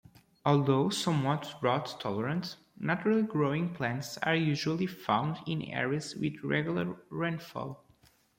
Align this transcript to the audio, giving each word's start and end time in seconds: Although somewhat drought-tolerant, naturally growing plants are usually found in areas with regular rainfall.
Although 0.47 0.89
somewhat 0.89 1.57
drought-tolerant, 1.61 2.55
naturally 2.75 3.21
growing 3.21 3.71
plants 3.75 4.17
are 4.23 4.35
usually 4.35 4.87
found 4.87 5.37
in 5.45 5.61
areas 5.61 6.15
with 6.15 6.43
regular 6.43 6.95
rainfall. 7.11 7.83